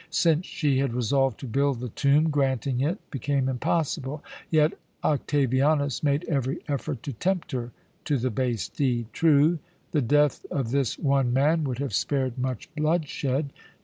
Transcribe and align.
Since 0.09 0.47
she 0.47 0.79
had 0.79 0.95
resolved 0.95 1.39
to 1.41 1.45
build 1.47 1.79
the 1.79 1.89
tomb, 1.89 2.31
granting 2.31 2.81
it 2.81 2.97
became 3.11 3.47
impossible, 3.47 4.23
yet 4.49 4.73
Octavianus 5.03 6.01
made 6.01 6.23
every 6.27 6.57
effort 6.67 7.03
to 7.03 7.13
tempt 7.13 7.51
her 7.51 7.71
to 8.05 8.17
the 8.17 8.31
base 8.31 8.67
deed. 8.67 9.13
True, 9.13 9.59
the 9.91 10.01
death 10.01 10.43
of 10.49 10.71
this 10.71 10.97
one 10.97 11.31
man 11.31 11.63
would 11.65 11.77
have 11.77 11.93
spared 11.93 12.39
much 12.39 12.67
bloodshed. 12.73 13.53